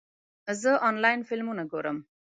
[0.61, 1.97] زه د انلاین فلمونه ګورم.